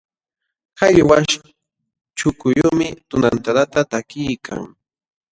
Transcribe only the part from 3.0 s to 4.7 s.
tunantadata takiykan.